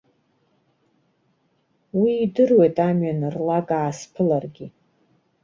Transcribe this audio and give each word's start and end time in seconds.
Уи 1.99 2.11
идыруеит 2.25 2.77
амҩан 2.87 3.21
рлак 3.33 3.69
аасԥыларгьы. 3.79 4.67